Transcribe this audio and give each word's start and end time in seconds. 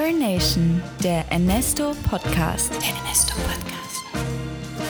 Earn 0.00 0.18
Nation, 0.18 0.80
der 1.04 1.30
Ernesto 1.30 1.92
Podcast. 2.08 2.70
Der 2.70 2.88
Ernesto 2.96 3.34
Podcast. 3.34 4.02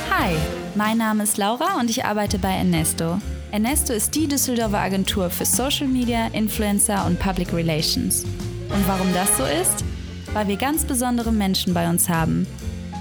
Hi, 0.08 0.36
mein 0.76 0.98
Name 0.98 1.24
ist 1.24 1.36
Laura 1.36 1.80
und 1.80 1.90
ich 1.90 2.04
arbeite 2.04 2.38
bei 2.38 2.52
Ernesto. 2.52 3.18
Ernesto 3.50 3.92
ist 3.92 4.14
die 4.14 4.28
Düsseldorfer 4.28 4.78
Agentur 4.78 5.28
für 5.28 5.44
Social 5.44 5.88
Media, 5.88 6.28
Influencer 6.28 7.04
und 7.06 7.18
Public 7.18 7.52
Relations. 7.52 8.22
Und 8.22 8.86
warum 8.86 9.12
das 9.12 9.36
so 9.36 9.42
ist? 9.42 9.84
Weil 10.32 10.46
wir 10.46 10.56
ganz 10.56 10.84
besondere 10.84 11.32
Menschen 11.32 11.74
bei 11.74 11.90
uns 11.90 12.08
haben. 12.08 12.46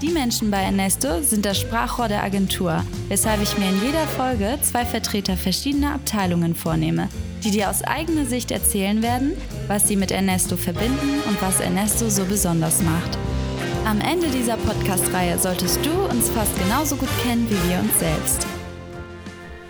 Die 0.02 0.10
Menschen 0.10 0.50
bei 0.50 0.62
Ernesto 0.62 1.22
sind 1.22 1.46
das 1.46 1.60
Sprachrohr 1.60 2.08
der 2.08 2.24
Agentur, 2.24 2.82
weshalb 3.06 3.40
ich 3.40 3.56
mir 3.56 3.68
in 3.68 3.82
jeder 3.82 4.06
Folge 4.08 4.58
zwei 4.62 4.84
Vertreter 4.84 5.36
verschiedener 5.36 5.94
Abteilungen 5.94 6.56
vornehme, 6.56 7.08
die 7.44 7.50
dir 7.50 7.70
aus 7.70 7.82
eigener 7.82 8.26
Sicht 8.26 8.50
erzählen 8.50 9.02
werden, 9.02 9.36
was 9.66 9.88
sie 9.88 9.96
mit 9.96 10.10
Ernesto 10.10 10.56
verbinden 10.56 11.20
und 11.26 11.40
was 11.40 11.60
Ernesto 11.60 12.08
so 12.10 12.24
besonders 12.24 12.82
macht. 12.82 13.18
Am 13.84 14.00
Ende 14.00 14.28
dieser 14.28 14.56
Podcast-Reihe 14.56 15.38
solltest 15.38 15.84
du 15.84 15.90
uns 16.10 16.28
fast 16.30 16.56
genauso 16.58 16.96
gut 16.96 17.08
kennen 17.22 17.48
wie 17.48 17.70
wir 17.70 17.78
uns 17.80 17.98
selbst. 17.98 18.46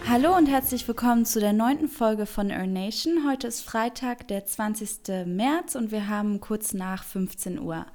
Hallo 0.08 0.36
und 0.36 0.46
herzlich 0.46 0.88
willkommen 0.88 1.24
zu 1.24 1.38
der 1.38 1.52
neunten 1.52 1.88
Folge 1.88 2.26
von 2.26 2.50
Earn 2.50 2.72
Nation. 2.72 3.28
Heute 3.30 3.46
ist 3.46 3.60
Freitag, 3.60 4.26
der 4.26 4.44
20. 4.44 5.26
März 5.26 5.76
und 5.76 5.92
wir 5.92 6.08
haben 6.08 6.40
kurz 6.40 6.74
nach 6.74 7.04
15 7.04 7.60
Uhr. 7.60 7.86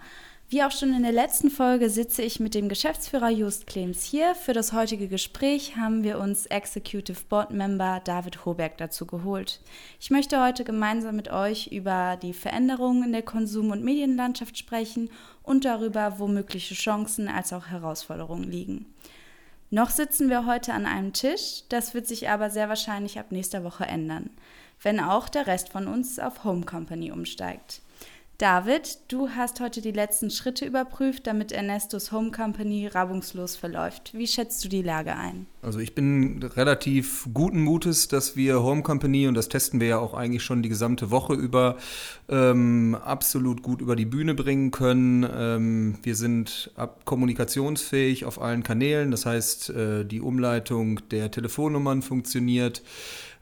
Wie 0.47 0.61
auch 0.61 0.69
schon 0.69 0.93
in 0.93 1.01
der 1.01 1.11
letzten 1.11 1.49
Folge 1.49 1.89
sitze 1.89 2.21
ich 2.21 2.39
mit 2.39 2.53
dem 2.53 2.69
Geschäftsführer 2.69 3.31
Just 3.31 3.65
Clems 3.65 4.03
hier. 4.03 4.35
Für 4.35 4.53
das 4.53 4.73
heutige 4.73 5.07
Gespräch 5.07 5.75
haben 5.75 6.03
wir 6.03 6.19
uns 6.19 6.45
Executive 6.45 7.21
Board 7.27 7.49
Member 7.49 7.99
David 8.03 8.45
Hoberg 8.45 8.77
dazu 8.77 9.07
geholt. 9.07 9.59
Ich 9.99 10.11
möchte 10.11 10.39
heute 10.43 10.63
gemeinsam 10.63 11.15
mit 11.15 11.31
euch 11.31 11.71
über 11.71 12.19
die 12.21 12.31
Veränderungen 12.31 13.05
in 13.05 13.11
der 13.11 13.23
Konsum- 13.23 13.71
und 13.71 13.83
Medienlandschaft 13.83 14.55
sprechen 14.55 15.09
und 15.41 15.65
darüber, 15.65 16.19
wo 16.19 16.27
mögliche 16.27 16.75
Chancen 16.75 17.27
als 17.27 17.51
auch 17.51 17.65
Herausforderungen 17.65 18.43
liegen. 18.43 18.85
Noch 19.71 19.89
sitzen 19.89 20.29
wir 20.29 20.45
heute 20.45 20.73
an 20.73 20.85
einem 20.85 21.11
Tisch, 21.11 21.63
das 21.69 21.95
wird 21.95 22.05
sich 22.05 22.29
aber 22.29 22.51
sehr 22.51 22.69
wahrscheinlich 22.69 23.17
ab 23.17 23.31
nächster 23.31 23.63
Woche 23.63 23.85
ändern, 23.85 24.29
wenn 24.83 24.99
auch 24.99 25.27
der 25.27 25.47
Rest 25.47 25.69
von 25.69 25.87
uns 25.87 26.19
auf 26.19 26.43
Home 26.43 26.65
Company 26.65 27.11
umsteigt. 27.11 27.81
David, 28.37 28.97
du 29.07 29.29
hast 29.29 29.61
heute 29.61 29.79
die 29.79 29.93
letzten 29.93 30.29
Schritte 30.29 30.65
überprüft, 30.65 31.25
damit 31.25 31.53
Ernestos 31.53 32.11
Home 32.11 32.31
Company 32.31 32.85
reibungslos 32.85 33.55
verläuft. 33.55 34.11
Wie 34.13 34.27
schätzt 34.27 34.61
du 34.65 34.67
die 34.67 34.81
Lage 34.81 35.15
ein? 35.15 35.45
Also 35.61 35.79
ich 35.79 35.95
bin 35.95 36.43
relativ 36.43 37.29
guten 37.33 37.61
Mutes, 37.61 38.09
dass 38.09 38.35
wir 38.35 38.61
Home 38.61 38.83
Company, 38.83 39.29
und 39.29 39.35
das 39.35 39.47
testen 39.47 39.79
wir 39.79 39.87
ja 39.87 39.99
auch 39.99 40.13
eigentlich 40.13 40.43
schon 40.43 40.61
die 40.61 40.67
gesamte 40.67 41.11
Woche 41.11 41.33
über, 41.33 41.77
ähm, 42.27 42.97
absolut 43.01 43.63
gut 43.63 43.79
über 43.79 43.95
die 43.95 44.05
Bühne 44.05 44.33
bringen 44.33 44.71
können. 44.71 45.25
Ähm, 45.33 45.97
wir 46.03 46.15
sind 46.15 46.71
kommunikationsfähig 47.05 48.25
auf 48.25 48.41
allen 48.41 48.63
Kanälen, 48.63 49.11
das 49.11 49.25
heißt, 49.25 49.69
äh, 49.69 50.03
die 50.03 50.19
Umleitung 50.19 50.99
der 51.09 51.31
Telefonnummern 51.31 52.01
funktioniert. 52.01 52.83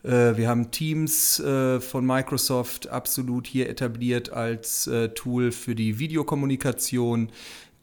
Äh, 0.04 0.38
wir 0.38 0.48
haben 0.48 0.72
Teams 0.72 1.40
äh, 1.40 1.80
von 1.80 2.06
Microsoft 2.06 2.88
absolut 2.90 3.48
hier 3.48 3.70
etabliert 3.70 4.32
als 4.32 4.88
äh, 4.88 5.10
Tool 5.10 5.52
für 5.52 5.76
die 5.76 6.00
Videokommunikation. 6.00 7.30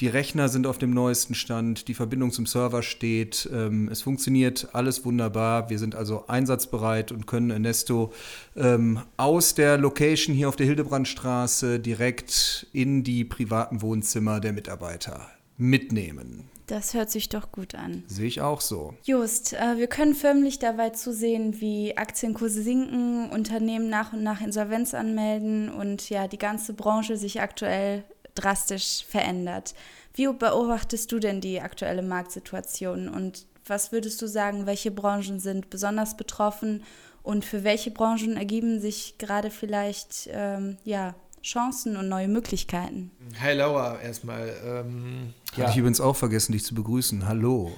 Die 0.00 0.08
Rechner 0.08 0.48
sind 0.48 0.66
auf 0.66 0.78
dem 0.78 0.92
neuesten 0.94 1.34
Stand, 1.34 1.86
die 1.86 1.92
Verbindung 1.92 2.32
zum 2.32 2.46
Server 2.46 2.82
steht, 2.82 3.50
ähm, 3.52 3.86
es 3.92 4.00
funktioniert 4.00 4.68
alles 4.72 5.04
wunderbar. 5.04 5.68
Wir 5.68 5.78
sind 5.78 5.94
also 5.94 6.26
einsatzbereit 6.26 7.12
und 7.12 7.26
können 7.26 7.50
Ernesto 7.50 8.10
ähm, 8.56 9.00
aus 9.18 9.54
der 9.54 9.76
Location 9.76 10.34
hier 10.34 10.48
auf 10.48 10.56
der 10.56 10.64
Hildebrandstraße 10.64 11.80
direkt 11.80 12.66
in 12.72 13.04
die 13.04 13.24
privaten 13.24 13.82
Wohnzimmer 13.82 14.40
der 14.40 14.54
Mitarbeiter 14.54 15.28
mitnehmen. 15.60 16.48
Das 16.66 16.94
hört 16.94 17.10
sich 17.10 17.28
doch 17.28 17.50
gut 17.50 17.74
an. 17.74 18.04
Sehe 18.06 18.28
ich 18.28 18.40
auch 18.40 18.60
so. 18.60 18.94
Just, 19.02 19.54
äh, 19.54 19.76
wir 19.76 19.88
können 19.88 20.14
förmlich 20.14 20.60
dabei 20.60 20.90
zusehen, 20.90 21.60
wie 21.60 21.96
Aktienkurse 21.96 22.62
sinken, 22.62 23.28
Unternehmen 23.30 23.88
nach 23.88 24.12
und 24.12 24.22
nach 24.22 24.40
Insolvenz 24.40 24.94
anmelden 24.94 25.68
und 25.68 26.08
ja, 26.10 26.28
die 26.28 26.38
ganze 26.38 26.72
Branche 26.72 27.16
sich 27.16 27.40
aktuell 27.40 28.04
drastisch 28.36 29.04
verändert. 29.04 29.74
Wie 30.14 30.28
beobachtest 30.28 31.10
du 31.10 31.18
denn 31.18 31.40
die 31.40 31.60
aktuelle 31.60 32.02
Marktsituation 32.02 33.08
und 33.08 33.46
was 33.66 33.90
würdest 33.90 34.22
du 34.22 34.26
sagen, 34.26 34.66
welche 34.66 34.90
Branchen 34.90 35.40
sind 35.40 35.70
besonders 35.70 36.16
betroffen 36.16 36.84
und 37.22 37.44
für 37.44 37.64
welche 37.64 37.90
Branchen 37.90 38.36
ergeben 38.36 38.80
sich 38.80 39.18
gerade 39.18 39.50
vielleicht 39.50 40.28
ähm, 40.32 40.78
ja, 40.84 41.14
Chancen 41.42 41.96
und 41.96 42.08
neue 42.08 42.28
Möglichkeiten. 42.28 43.10
Hi 43.40 43.54
Laura, 43.54 44.00
erstmal. 44.00 44.52
Ähm, 44.64 45.32
Hatte 45.52 45.60
ja. 45.62 45.70
ich 45.70 45.76
übrigens 45.76 46.00
auch 46.00 46.16
vergessen, 46.16 46.52
dich 46.52 46.64
zu 46.64 46.74
begrüßen. 46.74 47.26
Hallo. 47.26 47.72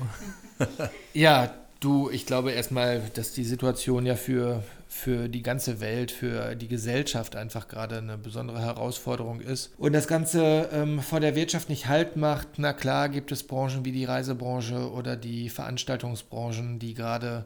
ja, 1.14 1.54
du, 1.80 2.10
ich 2.10 2.26
glaube 2.26 2.52
erstmal, 2.52 3.00
dass 3.14 3.32
die 3.32 3.44
Situation 3.44 4.06
ja 4.06 4.16
für, 4.16 4.62
für 4.88 5.28
die 5.28 5.42
ganze 5.42 5.80
Welt, 5.80 6.10
für 6.10 6.54
die 6.54 6.68
Gesellschaft 6.68 7.36
einfach 7.36 7.68
gerade 7.68 7.98
eine 7.98 8.18
besondere 8.18 8.60
Herausforderung 8.60 9.40
ist. 9.40 9.72
Und 9.78 9.92
das 9.92 10.08
Ganze 10.08 10.68
ähm, 10.72 11.00
vor 11.00 11.20
der 11.20 11.34
Wirtschaft 11.34 11.68
nicht 11.68 11.86
Halt 11.86 12.16
macht, 12.16 12.48
na 12.56 12.72
klar 12.72 13.08
gibt 13.08 13.30
es 13.32 13.42
Branchen 13.44 13.84
wie 13.84 13.92
die 13.92 14.04
Reisebranche 14.04 14.90
oder 14.90 15.16
die 15.16 15.48
Veranstaltungsbranchen, 15.48 16.78
die 16.78 16.94
gerade 16.94 17.44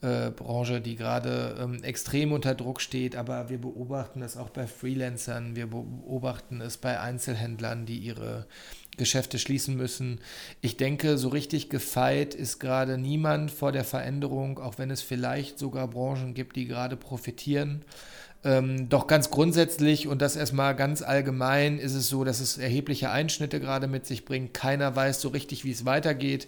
äh, 0.00 0.30
Branche, 0.30 0.80
die 0.80 0.96
gerade 0.96 1.56
ähm, 1.60 1.82
extrem 1.82 2.32
unter 2.32 2.54
Druck 2.54 2.80
steht, 2.80 3.16
aber 3.16 3.48
wir 3.48 3.58
beobachten 3.58 4.22
es 4.22 4.36
auch 4.36 4.50
bei 4.50 4.66
Freelancern, 4.66 5.56
wir 5.56 5.66
beobachten 5.66 6.60
es 6.60 6.76
bei 6.76 7.00
Einzelhändlern, 7.00 7.84
die 7.84 7.98
ihre 7.98 8.46
Geschäfte 8.96 9.38
schließen 9.38 9.76
müssen. 9.76 10.20
Ich 10.60 10.76
denke, 10.76 11.18
so 11.18 11.28
richtig 11.28 11.70
gefeit 11.70 12.34
ist 12.34 12.58
gerade 12.58 12.98
niemand 12.98 13.50
vor 13.50 13.72
der 13.72 13.84
Veränderung, 13.84 14.58
auch 14.58 14.78
wenn 14.78 14.90
es 14.90 15.02
vielleicht 15.02 15.58
sogar 15.58 15.88
Branchen 15.88 16.34
gibt, 16.34 16.56
die 16.56 16.66
gerade 16.66 16.96
profitieren. 16.96 17.84
Ähm, 18.44 18.88
doch 18.88 19.08
ganz 19.08 19.30
grundsätzlich 19.30 20.06
und 20.06 20.22
das 20.22 20.36
erstmal 20.36 20.76
ganz 20.76 21.02
allgemein 21.02 21.78
ist 21.80 21.94
es 21.94 22.08
so, 22.08 22.22
dass 22.22 22.38
es 22.38 22.56
erhebliche 22.56 23.10
Einschnitte 23.10 23.58
gerade 23.58 23.88
mit 23.88 24.06
sich 24.06 24.24
bringt. 24.24 24.54
Keiner 24.54 24.94
weiß 24.94 25.20
so 25.20 25.28
richtig, 25.30 25.64
wie 25.64 25.72
es 25.72 25.84
weitergeht. 25.84 26.46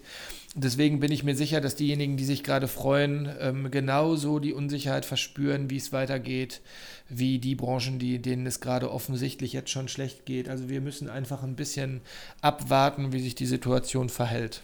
Deswegen 0.53 0.99
bin 0.99 1.13
ich 1.13 1.23
mir 1.23 1.35
sicher, 1.35 1.61
dass 1.61 1.75
diejenigen, 1.75 2.17
die 2.17 2.25
sich 2.25 2.43
gerade 2.43 2.67
freuen, 2.67 3.29
ähm, 3.39 3.71
genauso 3.71 4.39
die 4.39 4.53
Unsicherheit 4.53 5.05
verspüren, 5.05 5.69
wie 5.69 5.77
es 5.77 5.93
weitergeht, 5.93 6.61
wie 7.07 7.39
die 7.39 7.55
Branchen, 7.55 7.99
die, 7.99 8.21
denen 8.21 8.45
es 8.45 8.59
gerade 8.59 8.91
offensichtlich 8.91 9.53
jetzt 9.53 9.69
schon 9.69 9.87
schlecht 9.87 10.25
geht. 10.25 10.49
Also 10.49 10.67
wir 10.67 10.81
müssen 10.81 11.09
einfach 11.09 11.43
ein 11.43 11.55
bisschen 11.55 12.01
abwarten, 12.41 13.13
wie 13.13 13.21
sich 13.21 13.33
die 13.33 13.45
Situation 13.45 14.09
verhält. 14.09 14.63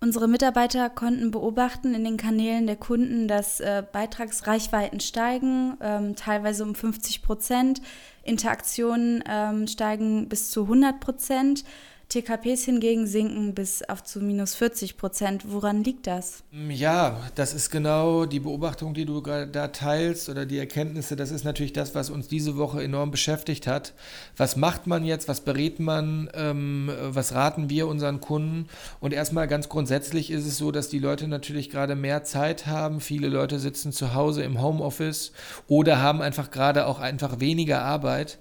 Unsere 0.00 0.28
Mitarbeiter 0.28 0.88
konnten 0.88 1.30
beobachten 1.30 1.92
in 1.92 2.04
den 2.04 2.16
Kanälen 2.16 2.66
der 2.66 2.76
Kunden, 2.76 3.28
dass 3.28 3.60
äh, 3.60 3.82
Beitragsreichweiten 3.92 5.00
steigen, 5.00 5.76
ähm, 5.82 6.14
teilweise 6.16 6.62
um 6.62 6.74
50 6.74 7.20
Prozent. 7.20 7.82
Interaktionen 8.22 9.24
ähm, 9.28 9.66
steigen 9.66 10.28
bis 10.28 10.52
zu 10.52 10.62
100 10.62 11.00
Prozent. 11.00 11.64
TKPs 12.08 12.64
hingegen 12.64 13.06
sinken 13.06 13.52
bis 13.52 13.82
auf 13.82 14.02
zu 14.02 14.20
minus 14.20 14.54
40 14.54 14.96
Prozent. 14.96 15.52
Woran 15.52 15.84
liegt 15.84 16.06
das? 16.06 16.42
Ja, 16.70 17.20
das 17.34 17.52
ist 17.52 17.68
genau 17.70 18.24
die 18.24 18.40
Beobachtung, 18.40 18.94
die 18.94 19.04
du 19.04 19.20
da 19.20 19.68
teilst 19.68 20.30
oder 20.30 20.46
die 20.46 20.58
Erkenntnisse. 20.58 21.16
Das 21.16 21.30
ist 21.30 21.44
natürlich 21.44 21.74
das, 21.74 21.94
was 21.94 22.08
uns 22.08 22.26
diese 22.26 22.56
Woche 22.56 22.82
enorm 22.82 23.10
beschäftigt 23.10 23.66
hat. 23.66 23.92
Was 24.38 24.56
macht 24.56 24.86
man 24.86 25.04
jetzt? 25.04 25.28
Was 25.28 25.42
berät 25.42 25.80
man? 25.80 26.30
Ähm, 26.32 26.90
was 27.10 27.34
raten 27.34 27.68
wir 27.68 27.86
unseren 27.86 28.22
Kunden? 28.22 28.68
Und 29.00 29.12
erstmal 29.12 29.46
ganz 29.46 29.68
grundsätzlich 29.68 30.30
ist 30.30 30.46
es 30.46 30.56
so, 30.56 30.72
dass 30.72 30.88
die 30.88 31.00
Leute 31.00 31.28
natürlich 31.28 31.68
gerade 31.68 31.94
mehr 31.94 32.24
Zeit 32.24 32.66
haben. 32.66 33.02
Viele 33.02 33.28
Leute 33.28 33.58
sitzen 33.58 33.92
zu 33.92 34.14
Hause 34.14 34.42
im 34.44 34.62
Homeoffice 34.62 35.32
oder 35.66 36.00
haben 36.00 36.22
einfach 36.22 36.50
gerade 36.50 36.86
auch 36.86 37.00
einfach 37.00 37.38
weniger 37.38 37.82
Arbeit. 37.82 38.38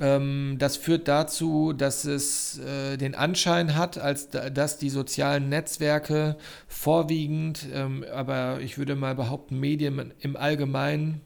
Ähm, 0.00 0.56
das 0.58 0.76
führt 0.76 1.08
dazu, 1.08 1.72
dass 1.72 2.04
es 2.04 2.58
äh, 2.58 2.96
den 2.96 3.14
Anschein 3.14 3.76
hat, 3.76 3.98
als 3.98 4.28
dass 4.30 4.78
die 4.78 4.90
sozialen 4.90 5.48
Netzwerke 5.48 6.36
vorwiegend, 6.68 7.66
ähm, 7.74 8.04
aber 8.12 8.60
ich 8.60 8.78
würde 8.78 8.96
mal 8.96 9.14
behaupten, 9.14 9.60
Medien 9.60 10.12
im 10.20 10.36
Allgemeinen 10.36 11.20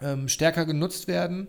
ähm, 0.00 0.28
stärker 0.28 0.64
genutzt 0.64 1.06
werden. 1.06 1.48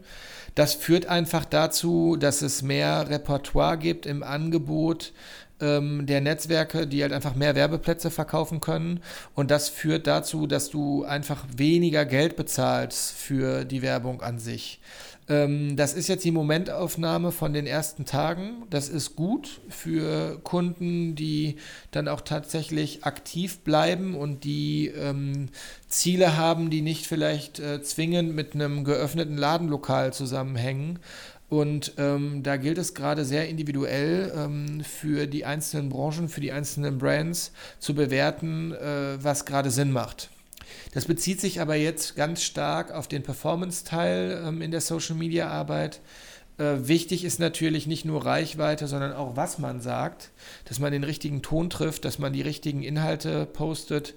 Das 0.56 0.74
führt 0.74 1.06
einfach 1.06 1.46
dazu, 1.46 2.18
dass 2.18 2.42
es 2.42 2.62
mehr 2.62 3.10
Repertoire 3.10 3.78
gibt 3.78 4.06
im 4.06 4.24
Angebot 4.24 5.14
ähm, 5.62 6.06
der 6.06 6.22
Netzwerke, 6.22 6.88
die 6.88 7.02
halt 7.02 7.14
einfach 7.14 7.36
mehr 7.36 7.56
Werbeplätze 7.56 8.12
verkaufen 8.12 8.60
können. 8.60 9.02
Und 9.36 9.52
das 9.52 9.70
führt 9.70 10.08
dazu, 10.08 10.48
dass 10.48 10.70
du 10.70 11.06
einfach 11.06 11.46
weniger 11.56 12.06
Geld 12.06 12.36
bezahlst 12.36 13.14
für 13.14 13.66
die 13.66 13.82
Werbung 13.82 14.22
an 14.22 14.40
sich. 14.40 14.80
Ähm, 15.30 15.76
das 15.78 15.94
ist 15.94 16.10
jetzt 16.10 16.26
die 16.26 16.32
Momentaufnahme 16.32 17.32
von 17.32 17.54
den 17.54 17.68
ersten 17.68 18.06
Tagen. 18.06 18.64
Das 18.70 18.90
ist 18.90 19.16
gut 19.16 19.62
für 19.70 20.40
Kunden, 20.44 21.16
die 21.16 21.58
dann 21.92 22.08
auch 22.08 22.22
tatsächlich 22.22 23.04
aktiv 23.04 23.60
bleiben 23.60 24.16
und 24.16 24.44
die 24.44 24.88
ähm, 24.88 25.50
Ziele 25.88 26.36
haben, 26.36 26.70
die 26.72 26.82
nicht 26.82 27.06
vielleicht 27.06 27.60
äh, 27.60 27.82
zwingend 27.82 28.36
mit 28.36 28.56
einem 28.56 28.84
geöffneten 28.84 29.38
Ladenlokal 29.38 30.12
zusammenhängen. 30.12 31.00
Und 31.48 31.94
ähm, 31.98 32.44
da 32.44 32.58
gilt 32.58 32.78
es 32.78 32.94
gerade 32.94 33.26
sehr 33.26 33.50
individuell 33.50 34.32
ähm, 34.36 34.82
für 34.84 35.26
die 35.26 35.46
einzelnen 35.46 35.90
Branchen, 35.90 36.30
für 36.30 36.42
die 36.42 36.52
einzelnen 36.52 37.00
Brands 37.00 37.52
zu 37.80 37.96
bewerten, 37.96 38.72
äh, 38.72 39.18
was 39.24 39.46
gerade 39.46 39.72
Sinn 39.72 39.92
macht. 39.92 40.30
Das 40.94 41.06
bezieht 41.06 41.42
sich 41.42 41.62
aber 41.62 41.76
jetzt 41.76 42.16
ganz 42.16 42.44
stark 42.44 42.92
auf 42.92 43.08
den 43.08 43.24
Performance-Teil 43.24 44.44
ähm, 44.46 44.62
in 44.62 44.72
der 44.72 44.82
Social-Media-Arbeit. 44.82 46.02
Äh, 46.58 46.88
wichtig 46.88 47.24
ist 47.24 47.40
natürlich 47.40 47.88
nicht 47.88 48.06
nur 48.06 48.26
Reichweite, 48.26 48.88
sondern 48.88 49.14
auch, 49.14 49.36
was 49.36 49.60
man 49.60 49.82
sagt, 49.82 50.32
dass 50.66 50.80
man 50.80 50.92
den 50.92 51.04
richtigen 51.04 51.42
Ton 51.42 51.70
trifft, 51.70 52.06
dass 52.06 52.20
man 52.20 52.34
die 52.34 52.42
richtigen 52.42 52.84
Inhalte 52.84 53.46
postet, 53.46 54.14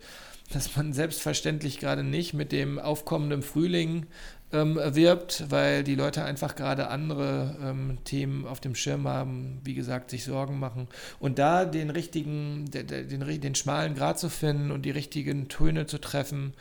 dass 0.52 0.76
man 0.76 0.92
selbstverständlich 0.92 1.78
gerade 1.78 2.02
nicht 2.02 2.34
mit 2.34 2.52
dem 2.52 2.78
aufkommenden 2.78 3.42
Frühling 3.42 4.06
ähm, 4.52 4.78
wirbt, 4.82 5.46
weil 5.50 5.82
die 5.84 5.94
Leute 5.94 6.24
einfach 6.24 6.54
gerade 6.54 6.88
andere 6.88 7.56
ähm, 7.62 7.98
Themen 8.04 8.46
auf 8.46 8.60
dem 8.60 8.74
Schirm 8.74 9.08
haben, 9.08 9.60
wie 9.64 9.74
gesagt, 9.74 10.10
sich 10.10 10.24
Sorgen 10.24 10.58
machen. 10.58 10.88
Und 11.18 11.38
da 11.38 11.64
den 11.64 11.90
richtigen, 11.90 12.70
den, 12.70 12.86
den, 12.86 13.40
den 13.40 13.54
schmalen 13.54 13.94
Grad 13.94 14.18
zu 14.18 14.28
finden 14.28 14.70
und 14.70 14.82
die 14.82 14.90
richtigen 14.90 15.48
Töne 15.48 15.86
zu 15.86 15.98
treffen, 15.98 16.54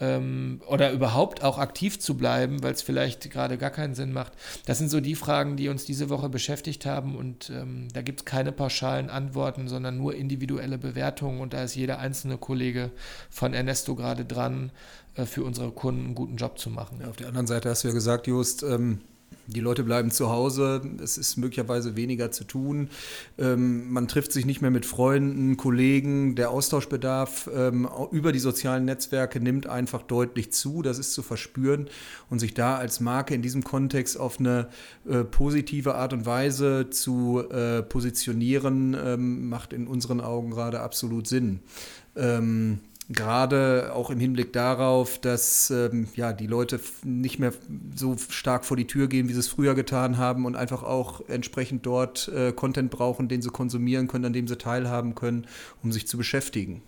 ähm, 0.00 0.60
oder 0.66 0.92
überhaupt 0.92 1.42
auch 1.42 1.58
aktiv 1.58 1.98
zu 1.98 2.16
bleiben, 2.16 2.62
weil 2.62 2.72
es 2.72 2.82
vielleicht 2.82 3.30
gerade 3.30 3.58
gar 3.58 3.70
keinen 3.70 3.94
Sinn 3.94 4.12
macht. 4.12 4.32
Das 4.66 4.78
sind 4.78 4.90
so 4.90 5.00
die 5.00 5.14
Fragen, 5.14 5.56
die 5.56 5.68
uns 5.68 5.84
diese 5.84 6.10
Woche 6.10 6.28
beschäftigt 6.28 6.86
haben 6.86 7.16
und 7.16 7.50
ähm, 7.50 7.88
da 7.92 8.02
gibt 8.02 8.20
es 8.20 8.24
keine 8.24 8.52
pauschalen 8.52 9.10
Antworten, 9.10 9.68
sondern 9.68 9.96
nur 9.96 10.14
individuelle 10.14 10.78
Bewertungen 10.78 11.40
und 11.40 11.52
da 11.52 11.62
ist 11.62 11.74
jeder 11.74 11.98
einzelne 11.98 12.38
Kollege 12.38 12.90
von 13.30 13.54
Ernesto 13.54 13.94
gerade 13.94 14.24
dran, 14.24 14.72
äh, 15.14 15.26
für 15.26 15.44
unsere 15.44 15.70
Kunden 15.70 16.06
einen 16.06 16.14
guten 16.14 16.36
Job 16.36 16.58
zu 16.58 16.70
machen. 16.70 16.98
Ja, 17.00 17.08
auf 17.08 17.16
der 17.16 17.28
anderen 17.28 17.46
Seite 17.46 17.70
hast 17.70 17.84
du 17.84 17.88
ja 17.88 17.94
gesagt, 17.94 18.26
Just, 18.26 18.62
ähm 18.62 19.00
die 19.46 19.60
Leute 19.60 19.84
bleiben 19.84 20.10
zu 20.10 20.30
Hause, 20.30 20.82
es 21.02 21.18
ist 21.18 21.36
möglicherweise 21.36 21.96
weniger 21.96 22.30
zu 22.30 22.44
tun. 22.44 22.88
Ähm, 23.38 23.90
man 23.92 24.08
trifft 24.08 24.32
sich 24.32 24.46
nicht 24.46 24.62
mehr 24.62 24.70
mit 24.70 24.86
Freunden, 24.86 25.56
Kollegen. 25.56 26.34
Der 26.34 26.50
Austauschbedarf 26.50 27.50
ähm, 27.54 27.88
über 28.10 28.32
die 28.32 28.38
sozialen 28.38 28.84
Netzwerke 28.84 29.40
nimmt 29.40 29.66
einfach 29.66 30.02
deutlich 30.02 30.52
zu. 30.52 30.82
Das 30.82 30.98
ist 30.98 31.12
zu 31.12 31.22
verspüren. 31.22 31.88
Und 32.30 32.38
sich 32.38 32.54
da 32.54 32.76
als 32.76 33.00
Marke 33.00 33.34
in 33.34 33.42
diesem 33.42 33.64
Kontext 33.64 34.18
auf 34.18 34.38
eine 34.38 34.68
äh, 35.08 35.24
positive 35.24 35.94
Art 35.94 36.12
und 36.12 36.26
Weise 36.26 36.90
zu 36.90 37.42
äh, 37.50 37.82
positionieren, 37.82 38.96
ähm, 38.98 39.48
macht 39.48 39.72
in 39.72 39.86
unseren 39.86 40.20
Augen 40.20 40.50
gerade 40.50 40.80
absolut 40.80 41.26
Sinn. 41.26 41.60
Ähm, 42.16 42.80
Gerade 43.10 43.92
auch 43.94 44.08
im 44.08 44.18
Hinblick 44.18 44.54
darauf, 44.54 45.18
dass 45.18 45.70
ähm, 45.70 46.08
ja, 46.16 46.32
die 46.32 46.46
Leute 46.46 46.80
nicht 47.02 47.38
mehr 47.38 47.52
so 47.94 48.16
stark 48.16 48.64
vor 48.64 48.78
die 48.78 48.86
Tür 48.86 49.08
gehen, 49.08 49.28
wie 49.28 49.34
sie 49.34 49.40
es 49.40 49.48
früher 49.48 49.74
getan 49.74 50.16
haben 50.16 50.46
und 50.46 50.56
einfach 50.56 50.82
auch 50.82 51.20
entsprechend 51.28 51.84
dort 51.84 52.28
äh, 52.28 52.52
Content 52.52 52.90
brauchen, 52.90 53.28
den 53.28 53.42
sie 53.42 53.50
konsumieren 53.50 54.08
können, 54.08 54.24
an 54.24 54.32
dem 54.32 54.48
sie 54.48 54.56
teilhaben 54.56 55.14
können, 55.14 55.46
um 55.82 55.92
sich 55.92 56.06
zu 56.06 56.16
beschäftigen. 56.16 56.80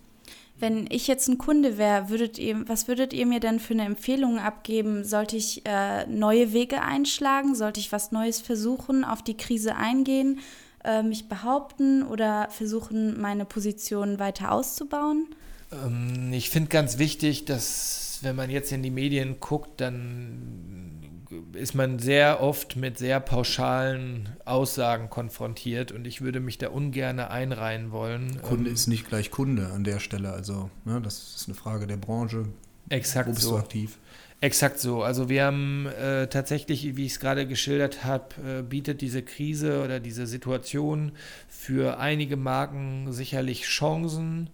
Wenn 0.59 0.87
ich 0.89 1.05
jetzt 1.05 1.27
ein 1.27 1.37
Kunde 1.37 1.77
wäre, 1.77 2.09
würdet 2.09 2.39
ihr, 2.39 2.67
was 2.67 2.87
würdet 2.87 3.13
ihr 3.13 3.27
mir 3.27 3.39
denn 3.39 3.59
für 3.59 3.75
eine 3.75 3.85
Empfehlung 3.85 4.39
abgeben? 4.39 5.03
Sollte 5.03 5.37
ich 5.37 5.61
äh, 5.67 6.07
neue 6.07 6.51
Wege 6.51 6.81
einschlagen? 6.81 7.53
Sollte 7.53 7.79
ich 7.79 7.91
was 7.91 8.11
Neues 8.11 8.41
versuchen, 8.41 9.03
auf 9.03 9.21
die 9.21 9.37
Krise 9.37 9.75
eingehen, 9.75 10.39
äh, 10.83 11.03
mich 11.03 11.29
behaupten 11.29 12.01
oder 12.01 12.49
versuchen, 12.49 13.21
meine 13.21 13.45
Position 13.45 14.17
weiter 14.17 14.51
auszubauen? 14.51 15.27
Ähm, 15.71 16.31
ich 16.33 16.49
finde 16.49 16.69
ganz 16.69 16.97
wichtig, 16.97 17.45
dass 17.45 18.19
wenn 18.21 18.35
man 18.35 18.49
jetzt 18.49 18.71
in 18.71 18.83
die 18.83 18.89
Medien 18.89 19.39
guckt, 19.39 19.79
dann 19.81 21.17
ist 21.53 21.75
man 21.75 21.99
sehr 21.99 22.41
oft 22.41 22.75
mit 22.75 22.97
sehr 22.97 23.19
pauschalen 23.19 24.29
Aussagen 24.45 25.09
konfrontiert 25.09 25.91
und 25.91 26.07
ich 26.07 26.21
würde 26.21 26.39
mich 26.39 26.57
da 26.57 26.69
ungern 26.69 27.19
einreihen 27.19 27.91
wollen. 27.91 28.41
Kunde 28.41 28.69
ähm, 28.69 28.73
ist 28.73 28.87
nicht 28.87 29.07
gleich 29.07 29.29
Kunde 29.29 29.67
an 29.67 29.83
der 29.83 29.99
Stelle, 29.99 30.31
also 30.31 30.69
ne, 30.85 31.01
das 31.01 31.35
ist 31.35 31.47
eine 31.47 31.55
Frage 31.55 31.85
der 31.87 31.97
Branche. 31.97 32.45
Exakt 32.89 33.27
Wo 33.27 33.33
bist 33.33 33.43
so. 33.43 33.51
du 33.51 33.57
aktiv? 33.57 33.97
Exakt 34.39 34.79
so. 34.79 35.01
Also 35.01 35.29
wir 35.29 35.45
haben 35.45 35.87
äh, 35.87 36.27
tatsächlich, 36.27 36.95
wie 36.95 37.07
ich 37.07 37.13
es 37.13 37.19
gerade 37.19 37.47
geschildert 37.47 38.03
habe, 38.03 38.59
äh, 38.59 38.61
bietet 38.61 39.01
diese 39.01 39.23
Krise 39.23 39.83
oder 39.83 39.99
diese 39.99 40.27
Situation 40.27 41.11
für 41.49 41.97
einige 41.97 42.37
Marken 42.37 43.11
sicherlich 43.11 43.63
Chancen. 43.63 44.51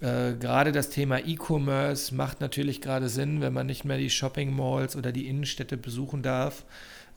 Äh, 0.00 0.34
gerade 0.34 0.72
das 0.72 0.90
Thema 0.90 1.18
E-Commerce 1.18 2.14
macht 2.14 2.40
natürlich 2.40 2.80
gerade 2.80 3.08
Sinn, 3.08 3.40
wenn 3.40 3.52
man 3.52 3.66
nicht 3.66 3.84
mehr 3.84 3.98
die 3.98 4.10
Shopping 4.10 4.54
Malls 4.54 4.96
oder 4.96 5.12
die 5.12 5.28
Innenstädte 5.28 5.76
besuchen 5.76 6.22
darf. 6.22 6.64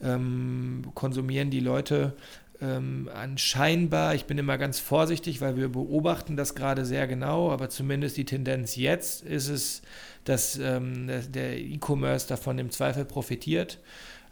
Ähm, 0.01 0.83
konsumieren 0.93 1.49
die 1.49 1.61
Leute 1.61 2.13
ähm, 2.61 3.09
anscheinbar, 3.13 4.15
ich 4.15 4.25
bin 4.25 4.37
immer 4.37 4.57
ganz 4.57 4.79
vorsichtig, 4.79 5.41
weil 5.41 5.57
wir 5.57 5.69
beobachten 5.69 6.37
das 6.37 6.55
gerade 6.55 6.85
sehr 6.85 7.07
genau, 7.07 7.51
aber 7.51 7.69
zumindest 7.69 8.15
die 8.15 8.25
Tendenz 8.25 8.75
jetzt 8.75 9.23
ist 9.23 9.49
es, 9.49 9.81
dass 10.23 10.57
ähm, 10.57 11.09
der 11.29 11.57
E-Commerce 11.57 12.27
davon 12.27 12.59
im 12.59 12.69
Zweifel 12.71 13.05
profitiert. 13.05 13.79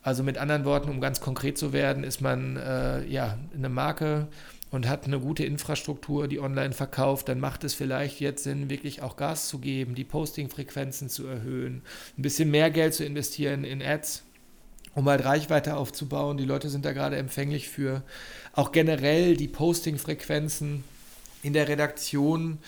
Also 0.04 0.24
mit 0.24 0.38
anderen 0.38 0.66
Worten, 0.66 0.90
um 0.90 1.02
ganz 1.02 1.20
konkret 1.20 1.58
zu 1.58 1.74
werden, 1.74 2.04
ist 2.04 2.22
man 2.22 2.58
äh, 2.58 3.06
ja 3.06 3.38
eine 3.56 3.70
Marke, 3.70 4.28
und 4.72 4.88
hat 4.88 5.06
eine 5.06 5.20
gute 5.20 5.44
Infrastruktur, 5.44 6.28
die 6.28 6.40
online 6.40 6.74
verkauft, 6.74 7.28
dann 7.28 7.40
macht 7.40 7.64
es 7.64 7.74
vielleicht 7.74 8.22
jetzt 8.22 8.44
Sinn, 8.44 8.70
wirklich 8.70 9.02
auch 9.02 9.18
Gas 9.18 9.50
zu 9.50 9.60
geben, 9.60 9.96
die 9.96 10.06
Posting-Frequenzen 10.06 11.10
zu 11.10 11.28
erhöhen, 11.28 11.82
ein 12.18 12.22
bisschen 12.22 12.50
mehr 12.50 12.72
Geld 12.72 12.94
zu 12.94 13.04
investieren 13.04 13.66
in 13.66 13.82
Ads, 13.82 14.24
um 14.96 15.08
halt 15.08 15.26
Reichweite 15.26 15.76
aufzubauen. 15.76 16.38
Die 16.38 16.46
Leute 16.46 16.70
sind 16.70 16.86
da 16.86 16.94
gerade 16.94 17.18
empfänglich 17.18 17.70
für. 17.70 18.02
Auch 18.54 18.72
generell 18.72 19.36
die 19.36 19.50
Posting-Frequenzen 19.50 20.86
in 21.44 21.54
der 21.54 21.68
Redaktion 21.68 22.60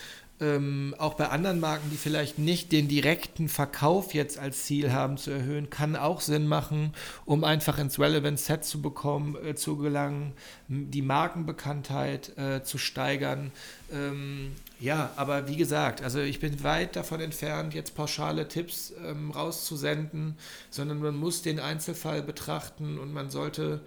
ähm, 0.44 0.94
auch 0.98 1.14
bei 1.14 1.28
anderen 1.28 1.60
Marken, 1.60 1.90
die 1.90 1.96
vielleicht 1.96 2.38
nicht 2.38 2.72
den 2.72 2.88
direkten 2.88 3.48
Verkauf 3.48 4.14
jetzt 4.14 4.38
als 4.38 4.64
Ziel 4.64 4.92
haben 4.92 5.16
zu 5.16 5.30
erhöhen, 5.30 5.70
kann 5.70 5.96
auch 5.96 6.20
Sinn 6.20 6.46
machen, 6.46 6.92
um 7.24 7.44
einfach 7.44 7.78
ins 7.78 7.98
Relevant 7.98 8.38
Set 8.38 8.64
zu 8.64 8.82
bekommen, 8.82 9.36
äh, 9.42 9.54
zu 9.54 9.76
gelangen, 9.76 10.32
die 10.68 11.02
Markenbekanntheit 11.02 12.36
äh, 12.36 12.62
zu 12.62 12.78
steigern. 12.78 13.52
Ähm, 13.90 14.52
ja, 14.80 15.12
aber 15.16 15.48
wie 15.48 15.56
gesagt, 15.56 16.02
also 16.02 16.20
ich 16.20 16.40
bin 16.40 16.62
weit 16.62 16.96
davon 16.96 17.20
entfernt, 17.20 17.72
jetzt 17.72 17.94
pauschale 17.94 18.48
Tipps 18.48 18.92
ähm, 19.02 19.30
rauszusenden, 19.30 20.36
sondern 20.68 21.00
man 21.00 21.16
muss 21.16 21.42
den 21.42 21.58
Einzelfall 21.58 22.22
betrachten 22.22 22.98
und 22.98 23.12
man 23.12 23.30
sollte 23.30 23.80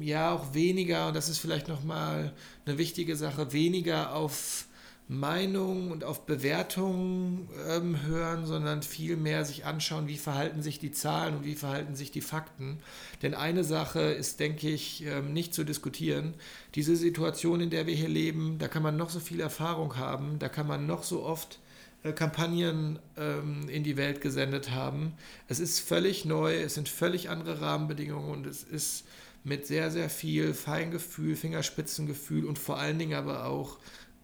ja 0.00 0.32
auch 0.32 0.52
weniger, 0.52 1.08
und 1.08 1.14
das 1.14 1.28
ist 1.28 1.38
vielleicht 1.38 1.68
nochmal 1.68 2.32
eine 2.64 2.76
wichtige 2.76 3.14
Sache, 3.14 3.52
weniger 3.52 4.14
auf 4.16 4.66
Meinung 5.08 5.92
und 5.92 6.02
auf 6.02 6.26
Bewertungen 6.26 7.48
ähm, 7.68 8.02
hören, 8.02 8.44
sondern 8.44 8.82
vielmehr 8.82 9.44
sich 9.44 9.64
anschauen, 9.64 10.08
wie 10.08 10.16
verhalten 10.16 10.62
sich 10.62 10.80
die 10.80 10.90
Zahlen 10.90 11.36
und 11.36 11.44
wie 11.44 11.54
verhalten 11.54 11.94
sich 11.94 12.10
die 12.10 12.20
Fakten. 12.20 12.80
Denn 13.22 13.34
eine 13.34 13.62
Sache 13.62 14.00
ist, 14.00 14.40
denke 14.40 14.68
ich, 14.68 15.04
ähm, 15.04 15.32
nicht 15.32 15.54
zu 15.54 15.62
diskutieren. 15.62 16.34
Diese 16.74 16.96
Situation, 16.96 17.60
in 17.60 17.70
der 17.70 17.86
wir 17.86 17.94
hier 17.94 18.08
leben, 18.08 18.58
da 18.58 18.66
kann 18.66 18.82
man 18.82 18.96
noch 18.96 19.10
so 19.10 19.20
viel 19.20 19.38
Erfahrung 19.38 19.96
haben, 19.96 20.40
da 20.40 20.48
kann 20.48 20.66
man 20.66 20.88
noch 20.88 21.04
so 21.04 21.22
oft 21.22 21.60
äh, 22.02 22.12
Kampagnen 22.12 22.98
ähm, 23.16 23.68
in 23.68 23.84
die 23.84 23.96
Welt 23.96 24.20
gesendet 24.20 24.72
haben. 24.72 25.12
Es 25.46 25.60
ist 25.60 25.78
völlig 25.78 26.24
neu, 26.24 26.52
es 26.52 26.74
sind 26.74 26.88
völlig 26.88 27.30
andere 27.30 27.60
Rahmenbedingungen 27.60 28.30
und 28.30 28.46
es 28.46 28.64
ist 28.64 29.04
mit 29.44 29.68
sehr, 29.68 29.92
sehr 29.92 30.10
viel 30.10 30.54
Feingefühl, 30.54 31.36
Fingerspitzengefühl 31.36 32.44
und 32.44 32.58
vor 32.58 32.78
allen 32.78 32.98
Dingen 32.98 33.14
aber 33.14 33.44
auch 33.44 33.78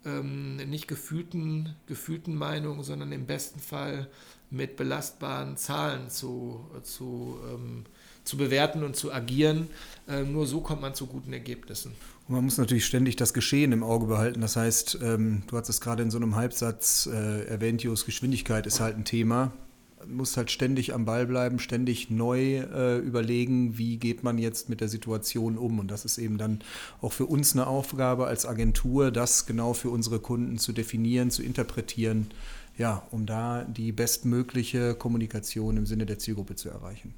ähm, 0.05 0.57
nicht 0.57 0.89
gefühlten, 0.89 1.75
gefühlten 1.87 2.35
Meinungen, 2.35 2.83
sondern 2.83 3.13
im 3.13 3.27
besten 3.27 3.61
Fall 3.61 4.09
mit 4.51 4.77
belastbaren 4.77 5.57
Zahlen 5.57 6.11
zu, 6.11 6.61
zu, 6.83 7.39
ähm, 7.51 7.85
zu 8.25 8.37
bewerten 8.37 8.85
und 8.85 8.97
zu 8.97 9.13
agieren. 9.13 9.69
Ähm, 10.09 10.33
nur 10.33 10.47
so 10.47 10.61
kommt 10.61 10.83
man 10.83 10.95
zu 10.95 11.07
guten 11.07 11.33
Ergebnissen. 11.33 11.93
Und 12.29 12.35
man 12.35 12.45
muss 12.45 12.59
natürlich 12.59 12.85
ständig 12.85 13.17
das 13.17 13.33
Geschehen 13.33 13.73
im 13.73 13.83
Auge 13.83 14.07
behalten. 14.07 14.41
Das 14.41 14.57
heißt, 14.57 14.99
ähm, 15.03 15.43
du 15.47 15.57
hast 15.57 15.69
es 15.69 15.81
gerade 15.81 16.03
in 16.03 16.11
so 16.11 16.19
einem 16.19 16.37
Halbsatz 16.37 17.09
äh, 17.11 17.45
erwähnt, 17.45 17.83
Jos, 17.83 18.05
Geschwindigkeit 18.05 18.67
ist 18.67 18.81
halt 18.81 18.97
ein 18.97 19.05
Thema 19.05 19.53
muss 20.09 20.37
halt 20.37 20.51
ständig 20.51 20.95
am 20.95 21.05
Ball 21.05 21.27
bleiben, 21.27 21.59
ständig 21.59 22.11
neu 22.11 22.59
äh, 22.59 22.99
überlegen, 22.99 23.79
wie 23.79 23.97
geht 23.97 24.23
man 24.23 24.39
jetzt 24.39 24.69
mit 24.69 24.81
der 24.81 24.89
Situation 24.89 25.59
um. 25.59 25.79
Und 25.79 25.91
das 25.91 26.05
ist 26.05 26.19
eben 26.19 26.39
dann 26.39 26.61
auch 27.01 27.13
für 27.13 27.27
uns 27.27 27.55
eine 27.55 27.67
Aufgabe 27.67 28.27
als 28.27 28.47
Agentur, 28.47 29.11
das 29.11 29.47
genau 29.47 29.73
für 29.73 29.91
unsere 29.91 30.21
Kunden 30.21 30.59
zu 30.59 30.73
definieren, 30.73 31.31
zu 31.31 31.43
interpretieren, 31.43 32.31
ja, 32.79 33.03
um 33.11 33.27
da 33.27 33.65
die 33.65 33.93
bestmögliche 33.93 34.95
Kommunikation 34.95 35.77
im 35.77 35.87
Sinne 35.87 36.07
der 36.07 36.19
Zielgruppe 36.19 36.57
zu 36.57 36.69
erreichen. 36.69 37.15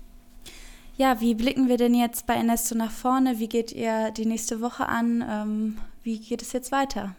Ja, 0.97 1.21
wie 1.21 1.35
blicken 1.35 1.69
wir 1.69 1.77
denn 1.77 1.95
jetzt 1.95 2.27
bei 2.27 2.35
Ernesto 2.35 2.77
nach 2.77 2.93
vorne? 2.93 3.41
Wie 3.41 3.49
geht 3.49 3.73
ihr 3.73 4.13
die 4.13 4.27
nächste 4.27 4.61
Woche 4.61 4.87
an? 4.87 5.25
Ähm, 5.29 5.79
wie 6.05 6.21
geht 6.21 6.41
es 6.41 6.53
jetzt 6.53 6.71
weiter? 6.71 7.17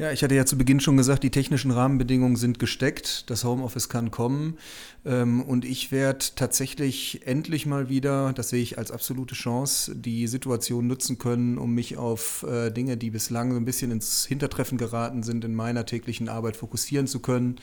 Ja, 0.00 0.10
ich 0.12 0.22
hatte 0.22 0.34
ja 0.34 0.46
zu 0.46 0.56
Beginn 0.56 0.80
schon 0.80 0.96
gesagt, 0.96 1.24
die 1.24 1.30
technischen 1.30 1.70
Rahmenbedingungen 1.70 2.36
sind 2.36 2.58
gesteckt. 2.58 3.28
Das 3.28 3.44
Homeoffice 3.44 3.90
kann 3.90 4.10
kommen. 4.10 4.56
Ähm, 5.04 5.42
und 5.42 5.66
ich 5.66 5.92
werde 5.92 6.24
tatsächlich 6.36 7.26
endlich 7.26 7.66
mal 7.66 7.90
wieder, 7.90 8.32
das 8.32 8.48
sehe 8.48 8.62
ich 8.62 8.78
als 8.78 8.92
absolute 8.92 9.34
Chance, 9.34 9.94
die 9.94 10.26
Situation 10.26 10.86
nutzen 10.86 11.18
können, 11.18 11.58
um 11.58 11.74
mich 11.74 11.98
auf 11.98 12.46
äh, 12.48 12.70
Dinge, 12.70 12.96
die 12.96 13.10
bislang 13.10 13.50
so 13.50 13.58
ein 13.58 13.66
bisschen 13.66 13.90
ins 13.90 14.24
Hintertreffen 14.24 14.78
geraten 14.78 15.22
sind, 15.22 15.44
in 15.44 15.54
meiner 15.54 15.84
täglichen 15.84 16.30
Arbeit 16.30 16.56
fokussieren 16.56 17.06
zu 17.06 17.20
können 17.20 17.56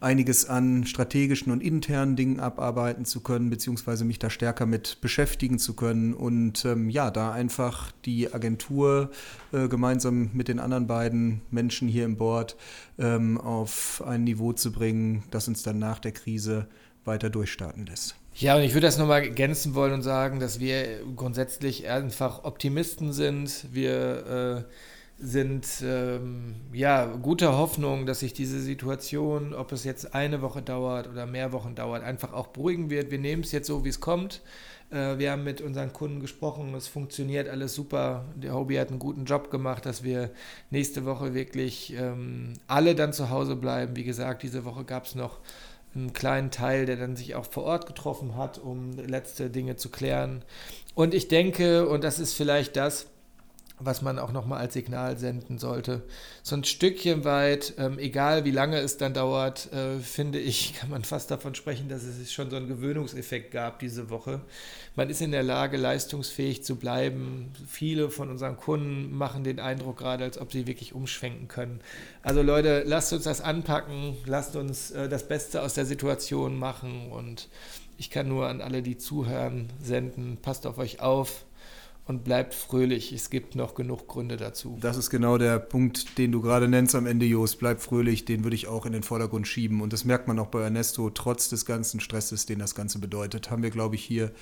einiges 0.00 0.48
an 0.48 0.86
strategischen 0.86 1.52
und 1.52 1.62
internen 1.62 2.16
Dingen 2.16 2.40
abarbeiten 2.40 3.04
zu 3.04 3.20
können, 3.20 3.50
beziehungsweise 3.50 4.04
mich 4.04 4.18
da 4.18 4.30
stärker 4.30 4.66
mit 4.66 5.00
beschäftigen 5.02 5.58
zu 5.58 5.74
können 5.74 6.14
und 6.14 6.64
ähm, 6.64 6.88
ja, 6.88 7.10
da 7.10 7.32
einfach 7.32 7.92
die 8.06 8.32
Agentur 8.32 9.10
äh, 9.52 9.68
gemeinsam 9.68 10.30
mit 10.32 10.48
den 10.48 10.58
anderen 10.58 10.86
beiden 10.86 11.42
Menschen 11.50 11.86
hier 11.86 12.06
im 12.06 12.16
Board 12.16 12.56
ähm, 12.98 13.38
auf 13.38 14.02
ein 14.06 14.24
Niveau 14.24 14.54
zu 14.54 14.72
bringen, 14.72 15.22
das 15.30 15.48
uns 15.48 15.62
dann 15.62 15.78
nach 15.78 15.98
der 15.98 16.12
Krise 16.12 16.66
weiter 17.04 17.28
durchstarten 17.28 17.86
lässt. 17.86 18.16
Ja, 18.36 18.56
und 18.56 18.62
ich 18.62 18.72
würde 18.72 18.86
das 18.86 18.96
nochmal 18.96 19.22
ergänzen 19.22 19.74
wollen 19.74 19.92
und 19.92 20.02
sagen, 20.02 20.40
dass 20.40 20.60
wir 20.60 21.00
grundsätzlich 21.14 21.88
einfach 21.88 22.44
Optimisten 22.44 23.12
sind. 23.12 23.66
Wir 23.72 24.64
äh, 24.66 24.72
sind 25.20 25.66
ähm, 25.84 26.54
ja 26.72 27.04
guter 27.04 27.56
Hoffnung, 27.56 28.06
dass 28.06 28.20
sich 28.20 28.32
diese 28.32 28.58
Situation, 28.58 29.52
ob 29.52 29.70
es 29.70 29.84
jetzt 29.84 30.14
eine 30.14 30.40
Woche 30.40 30.62
dauert 30.62 31.08
oder 31.08 31.26
mehr 31.26 31.52
Wochen 31.52 31.74
dauert, 31.74 32.02
einfach 32.02 32.32
auch 32.32 32.48
beruhigen 32.48 32.88
wird. 32.88 33.10
Wir 33.10 33.18
nehmen 33.18 33.42
es 33.42 33.52
jetzt 33.52 33.66
so, 33.66 33.84
wie 33.84 33.90
es 33.90 34.00
kommt. 34.00 34.40
Äh, 34.90 35.18
wir 35.18 35.32
haben 35.32 35.44
mit 35.44 35.60
unseren 35.60 35.92
Kunden 35.92 36.20
gesprochen, 36.20 36.74
es 36.74 36.88
funktioniert 36.88 37.50
alles 37.50 37.74
super. 37.74 38.24
Der 38.34 38.54
Hobby 38.54 38.76
hat 38.76 38.88
einen 38.88 38.98
guten 38.98 39.26
Job 39.26 39.50
gemacht, 39.50 39.84
dass 39.84 40.02
wir 40.02 40.30
nächste 40.70 41.04
Woche 41.04 41.34
wirklich 41.34 41.94
ähm, 41.98 42.54
alle 42.66 42.94
dann 42.94 43.12
zu 43.12 43.28
Hause 43.28 43.56
bleiben. 43.56 43.96
Wie 43.96 44.04
gesagt, 44.04 44.42
diese 44.42 44.64
Woche 44.64 44.84
gab 44.84 45.04
es 45.04 45.14
noch 45.14 45.40
einen 45.94 46.14
kleinen 46.14 46.50
Teil, 46.50 46.86
der 46.86 46.96
dann 46.96 47.14
sich 47.14 47.34
auch 47.34 47.44
vor 47.44 47.64
Ort 47.64 47.86
getroffen 47.86 48.36
hat, 48.36 48.58
um 48.58 48.92
letzte 48.92 49.50
Dinge 49.50 49.76
zu 49.76 49.90
klären. 49.90 50.42
Und 50.94 51.12
ich 51.12 51.28
denke, 51.28 51.88
und 51.88 52.04
das 52.04 52.18
ist 52.18 52.32
vielleicht 52.32 52.76
das, 52.76 53.08
was 53.80 54.02
man 54.02 54.18
auch 54.18 54.32
nochmal 54.32 54.60
als 54.60 54.74
Signal 54.74 55.18
senden 55.18 55.58
sollte. 55.58 56.02
So 56.42 56.54
ein 56.54 56.64
Stückchen 56.64 57.24
weit, 57.24 57.74
ähm, 57.78 57.98
egal 57.98 58.44
wie 58.44 58.50
lange 58.50 58.78
es 58.78 58.96
dann 58.96 59.14
dauert, 59.14 59.72
äh, 59.72 59.98
finde 59.98 60.38
ich, 60.38 60.74
kann 60.74 60.90
man 60.90 61.04
fast 61.04 61.30
davon 61.30 61.54
sprechen, 61.54 61.88
dass 61.88 62.04
es 62.04 62.32
schon 62.32 62.50
so 62.50 62.56
einen 62.56 62.68
Gewöhnungseffekt 62.68 63.50
gab 63.50 63.78
diese 63.78 64.10
Woche. 64.10 64.40
Man 64.96 65.08
ist 65.08 65.22
in 65.22 65.32
der 65.32 65.42
Lage, 65.42 65.76
leistungsfähig 65.76 66.62
zu 66.62 66.76
bleiben. 66.76 67.52
Viele 67.66 68.10
von 68.10 68.30
unseren 68.30 68.56
Kunden 68.56 69.16
machen 69.16 69.44
den 69.44 69.60
Eindruck 69.60 69.98
gerade, 69.98 70.24
als 70.24 70.38
ob 70.38 70.52
sie 70.52 70.66
wirklich 70.66 70.94
umschwenken 70.94 71.48
können. 71.48 71.80
Also 72.22 72.42
Leute, 72.42 72.82
lasst 72.86 73.12
uns 73.12 73.24
das 73.24 73.40
anpacken, 73.40 74.16
lasst 74.26 74.56
uns 74.56 74.90
äh, 74.90 75.08
das 75.08 75.26
Beste 75.26 75.62
aus 75.62 75.74
der 75.74 75.86
Situation 75.86 76.58
machen 76.58 77.10
und 77.10 77.48
ich 77.96 78.10
kann 78.10 78.28
nur 78.28 78.48
an 78.48 78.62
alle, 78.62 78.82
die 78.82 78.96
zuhören, 78.96 79.68
senden, 79.82 80.38
passt 80.40 80.66
auf 80.66 80.78
euch 80.78 81.00
auf 81.00 81.44
und 82.06 82.24
bleibt 82.24 82.54
fröhlich. 82.54 83.12
Es 83.12 83.30
gibt 83.30 83.54
noch 83.54 83.74
genug 83.74 84.08
Gründe 84.08 84.36
dazu. 84.36 84.76
Das 84.80 84.96
ist 84.96 85.10
genau 85.10 85.38
der 85.38 85.58
Punkt, 85.58 86.18
den 86.18 86.32
du 86.32 86.40
gerade 86.40 86.68
nennst 86.68 86.94
am 86.94 87.06
Ende, 87.06 87.26
Jos. 87.26 87.56
Bleib 87.56 87.80
fröhlich, 87.80 88.24
den 88.24 88.42
würde 88.44 88.56
ich 88.56 88.66
auch 88.66 88.86
in 88.86 88.92
den 88.92 89.02
Vordergrund 89.02 89.46
schieben. 89.46 89.80
Und 89.80 89.92
das 89.92 90.04
merkt 90.04 90.26
man 90.26 90.38
auch 90.38 90.48
bei 90.48 90.60
Ernesto, 90.62 91.10
trotz 91.10 91.48
des 91.48 91.64
ganzen 91.64 92.00
Stresses, 92.00 92.46
den 92.46 92.58
das 92.58 92.74
Ganze 92.74 92.98
bedeutet, 92.98 93.50
haben 93.50 93.62
wir, 93.62 93.70
glaube 93.70 93.94
ich, 93.94 94.02
hier 94.02 94.32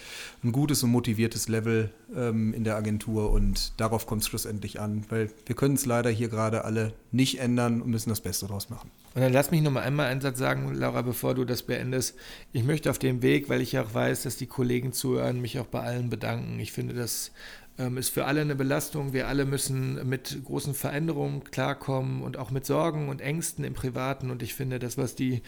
ein 0.43 0.53
gutes 0.53 0.83
und 0.83 0.91
motiviertes 0.91 1.49
Level 1.49 1.91
ähm, 2.15 2.55
in 2.55 2.65
der 2.65 2.77
Agentur. 2.77 3.31
Und 3.31 3.73
darauf 3.79 4.07
kommt 4.07 4.23
es 4.23 4.29
schlussendlich 4.29 4.81
an, 4.81 5.05
weil 5.11 5.31
wir 5.47 5.55
können 5.55 5.75
es 5.75 5.85
leider 5.85 6.11
hier 6.11 6.29
gerade 6.29 6.65
alle 6.65 6.95
nicht 7.13 7.39
ändern 7.41 7.83
und 7.83 7.91
müssen 7.91 8.09
das 8.11 8.21
Beste 8.21 8.47
daraus 8.47 8.71
machen. 8.71 8.91
Und 9.15 9.23
dann 9.23 9.33
lass 9.33 9.51
mich 9.51 9.63
noch 9.63 9.73
mal 9.73 9.83
einmal 9.83 10.07
einen 10.07 10.21
Satz 10.21 10.39
sagen, 10.39 10.75
Laura, 10.75 11.03
bevor 11.03 11.35
du 11.35 11.45
das 11.45 11.63
beendest. 11.63 12.15
Ich 12.53 12.63
möchte 12.63 12.91
auf 12.91 12.99
dem 12.99 13.23
Weg, 13.23 13.49
weil 13.49 13.61
ich 13.61 13.79
auch 13.79 13.93
weiß, 13.93 14.23
dass 14.23 14.37
die 14.37 14.47
Kollegen 14.47 14.93
zuhören, 14.93 15.41
mich 15.41 15.59
auch 15.59 15.67
bei 15.67 15.81
allen 15.81 16.11
bedanken. 16.11 16.61
Ich 16.61 16.73
finde, 16.73 16.95
das 16.95 17.33
ist 17.79 18.09
für 18.09 18.25
alle 18.25 18.41
eine 18.41 18.57
Belastung. 18.57 19.13
Wir 19.13 19.29
alle 19.29 19.45
müssen 19.45 20.09
mit 20.09 20.45
großen 20.45 20.75
Veränderungen 20.75 21.45
klarkommen 21.45 22.23
und 22.23 22.37
auch 22.37 22.51
mit 22.51 22.67
Sorgen 22.67 23.09
und 23.09 23.21
Ängsten 23.21 23.65
im 23.65 23.75
Privaten. 23.75 24.31
Und 24.31 24.43
ich 24.43 24.55
finde, 24.55 24.81
das, 24.81 24.99
was 24.99 25.15
die 25.15 25.43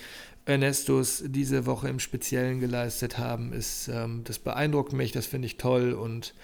Ernestos 0.44 1.24
diese 1.26 1.66
Woche 1.66 1.88
im 1.88 1.98
Speziellen 1.98 2.60
geleistet 2.60 3.18
haben, 3.18 3.52
ist, 3.52 3.88
ähm, 3.88 4.22
das 4.24 4.38
beeindruckt 4.38 4.92
mich, 4.92 5.10
das 5.10 5.26
finde 5.26 5.46
ich 5.46 5.56
toll. 5.56 5.92
Und 5.92 6.34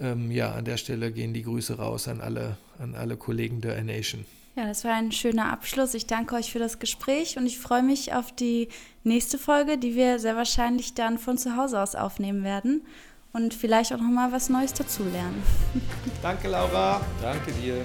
ähm, 0.00 0.30
ja, 0.30 0.52
an 0.52 0.64
der 0.64 0.78
Stelle 0.78 1.12
gehen 1.12 1.34
die 1.34 1.42
Grüße 1.42 1.76
raus 1.76 2.08
an 2.08 2.22
alle, 2.22 2.56
an 2.78 2.94
alle 2.94 3.18
Kollegen 3.18 3.60
der 3.60 3.82
Nation. 3.84 4.24
Ja, 4.56 4.66
das 4.66 4.84
war 4.84 4.94
ein 4.94 5.12
schöner 5.12 5.52
Abschluss. 5.52 5.92
Ich 5.92 6.06
danke 6.06 6.34
euch 6.34 6.50
für 6.50 6.58
das 6.58 6.78
Gespräch 6.78 7.36
und 7.36 7.44
ich 7.44 7.58
freue 7.58 7.82
mich 7.82 8.14
auf 8.14 8.34
die 8.34 8.68
nächste 9.04 9.36
Folge, 9.36 9.76
die 9.76 9.94
wir 9.94 10.18
sehr 10.18 10.34
wahrscheinlich 10.34 10.94
dann 10.94 11.18
von 11.18 11.36
zu 11.36 11.58
Hause 11.58 11.78
aus 11.78 11.94
aufnehmen 11.94 12.42
werden 12.42 12.80
und 13.36 13.52
vielleicht 13.52 13.92
auch 13.92 13.98
noch 13.98 14.10
mal 14.10 14.32
was 14.32 14.48
Neues 14.48 14.72
dazulernen. 14.72 15.42
Danke, 16.22 16.48
Laura. 16.48 17.00
Danke 17.20 17.52
dir. 17.52 17.84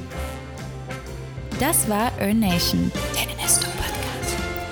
Das 1.60 1.88
war 1.90 2.12
Earn 2.20 2.40
Nation, 2.40 2.92
der 3.14 3.30
Ernesto 3.30 3.68
Podcast. 3.68 3.92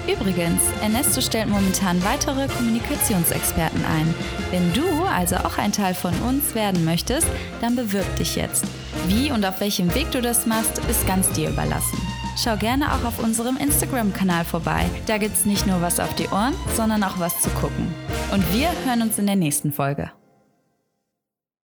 Übrigens, 0.07 0.62
Ernesto 0.81 1.21
stellt 1.21 1.50
momentan 1.50 2.03
weitere 2.03 2.48
Kommunikationsexperten 2.48 3.83
ein. 3.86 4.15
Wenn 4.50 4.74
du 4.74 5.03
also 5.03 5.36
auch 5.36 5.57
ein 5.59 5.71
Teil 5.71 5.93
von 5.93 6.13
uns 6.21 6.55
werden 6.55 6.83
möchtest, 6.86 7.27
dann 7.62 7.75
bewirb 7.75 8.15
dich 8.15 8.36
jetzt. 8.36 8.65
Wie 9.07 9.31
und 9.31 9.45
auf 9.45 9.59
welchem 9.59 9.93
Weg 9.93 10.09
du 10.12 10.21
das 10.21 10.48
machst, 10.48 10.79
ist 10.89 11.05
ganz 11.05 11.29
dir 11.33 11.50
überlassen. 11.50 12.00
Schau 12.41 12.55
gerne 12.55 12.93
auch 12.93 13.03
auf 13.03 13.19
unserem 13.19 13.57
Instagram-Kanal 13.57 14.45
vorbei. 14.45 14.86
Da 15.07 15.17
gibt's 15.17 15.45
nicht 15.45 15.67
nur 15.67 15.81
was 15.81 16.00
auf 16.00 16.15
die 16.15 16.29
Ohren, 16.29 16.55
sondern 16.75 17.03
auch 17.03 17.19
was 17.19 17.39
zu 17.41 17.50
gucken. 17.50 17.93
Und 18.31 18.51
wir 18.53 18.69
hören 18.86 19.01
uns 19.01 19.19
in 19.19 19.27
der 19.27 19.36
nächsten 19.36 19.74
Folge. 19.74 20.12